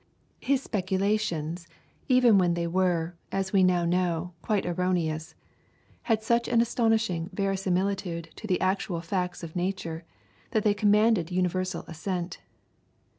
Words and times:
His 0.39 0.63
speculations, 0.63 1.67
even 2.07 2.39
when 2.39 2.55
they 2.55 2.65
were, 2.65 3.13
as 3.31 3.53
we 3.53 3.63
now 3.63 3.85
know, 3.85 4.33
quite 4.41 4.65
erroneous, 4.65 5.35
had 6.09 6.23
such 6.23 6.47
an 6.47 6.59
astonishing 6.59 7.29
verisimilitude 7.33 8.31
to 8.37 8.47
the 8.47 8.59
actual 8.59 9.01
facts 9.01 9.43
of 9.43 9.55
nature 9.55 10.03
that 10.53 10.63
they 10.63 10.73
commanded 10.73 11.29
universal 11.29 11.83
assent. 11.87 12.39